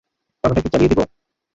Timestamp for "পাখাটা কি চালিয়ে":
0.43-0.89